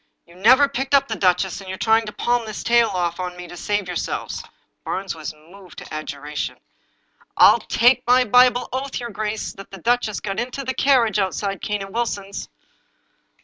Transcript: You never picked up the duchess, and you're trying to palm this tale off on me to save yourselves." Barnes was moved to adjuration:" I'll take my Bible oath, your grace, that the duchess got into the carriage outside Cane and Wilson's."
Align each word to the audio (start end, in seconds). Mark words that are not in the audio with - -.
You 0.25 0.33
never 0.33 0.67
picked 0.67 0.95
up 0.95 1.07
the 1.07 1.15
duchess, 1.15 1.59
and 1.61 1.69
you're 1.69 1.77
trying 1.77 2.07
to 2.07 2.11
palm 2.11 2.47
this 2.47 2.63
tale 2.63 2.87
off 2.89 3.19
on 3.19 3.37
me 3.37 3.47
to 3.47 3.55
save 3.55 3.85
yourselves." 3.87 4.41
Barnes 4.83 5.13
was 5.13 5.31
moved 5.35 5.77
to 5.77 5.95
adjuration:" 5.95 6.57
I'll 7.37 7.59
take 7.59 8.01
my 8.07 8.23
Bible 8.23 8.67
oath, 8.73 8.99
your 8.99 9.11
grace, 9.11 9.53
that 9.53 9.69
the 9.69 9.77
duchess 9.77 10.19
got 10.19 10.39
into 10.39 10.63
the 10.63 10.73
carriage 10.73 11.19
outside 11.19 11.61
Cane 11.61 11.83
and 11.83 11.93
Wilson's." 11.93 12.49